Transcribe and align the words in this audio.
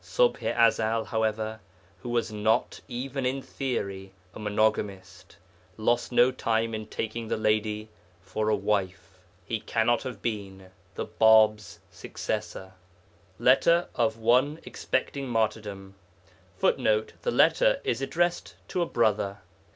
Ṣubḥ 0.03 0.41
i 0.41 0.51
Ezel, 0.67 1.05
however, 1.05 1.59
who 1.99 2.09
was 2.09 2.31
not, 2.31 2.81
even 2.87 3.23
in 3.23 3.39
theory, 3.43 4.11
a 4.33 4.39
monogamist, 4.39 5.37
lost 5.77 6.11
no 6.11 6.31
time 6.31 6.73
in 6.73 6.87
taking 6.87 7.27
the 7.27 7.37
lady 7.37 7.87
for 8.23 8.49
a 8.49 8.55
wife. 8.55 9.19
He 9.45 9.59
cannot 9.59 10.01
have 10.01 10.23
been 10.23 10.71
the 10.95 11.05
Bāb's 11.05 11.77
successor. 11.91 12.73
LETTER 13.37 13.89
OF 13.93 14.17
ONE 14.17 14.59
EXPECTING 14.63 15.27
MARTYRDOM 15.27 15.93
[Footnote: 16.57 17.13
The 17.21 17.29
letter 17.29 17.79
is 17.83 18.01
addressed 18.01 18.55
to 18.69 18.81
a 18.81 18.87
brother. 18.87 19.37